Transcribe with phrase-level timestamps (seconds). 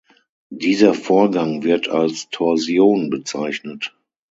[0.49, 3.95] Dieser Vorgang wird als Torsion bezeichnet.